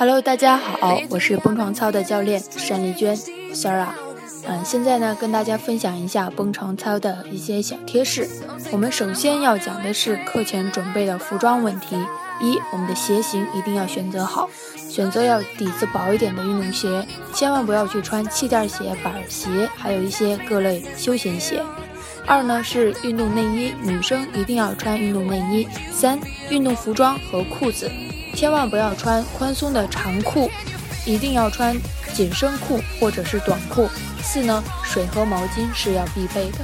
[0.00, 3.14] Hello，大家好，我是蹦床操的教练单丽娟
[3.52, 3.90] ，Sarah。
[4.46, 8.26] 嗯，现在呢，跟大家分享一下蹦床操的一些小贴士。
[8.72, 11.96] 我们首先要讲的是课前准备的服装问题。
[12.40, 14.48] 一，我们的鞋型一定要选择好，
[14.88, 21.62] 选择要底子薄一点的运动鞋，千万不要去穿气垫鞋、板鞋，还有一些各类休闲鞋。
[22.26, 25.66] 二呢是运动内衣，女生一定要穿运动内衣。
[25.92, 27.90] 三，运动服装和裤子，
[28.34, 30.50] 千万不要穿宽松的长裤，
[31.06, 31.76] 一定要穿
[32.12, 33.88] 紧身裤或者是短裤。
[34.22, 36.58] 四呢，水和毛巾是要必备的。